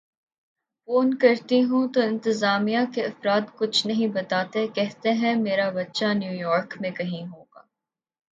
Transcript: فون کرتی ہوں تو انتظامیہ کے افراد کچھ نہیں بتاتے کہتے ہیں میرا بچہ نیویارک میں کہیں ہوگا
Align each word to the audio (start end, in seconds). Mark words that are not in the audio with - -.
فون 0.87 1.13
کرتی 1.17 1.61
ہوں 1.63 1.87
تو 1.87 2.01
انتظامیہ 2.01 2.79
کے 2.93 3.01
افراد 3.03 3.41
کچھ 3.55 3.85
نہیں 3.87 4.07
بتاتے 4.13 4.65
کہتے 4.67 5.11
ہیں 5.13 5.35
میرا 5.37 5.69
بچہ 5.69 6.13
نیویارک 6.13 6.77
میں 6.81 6.91
کہیں 6.91 7.25
ہوگا 7.25 7.61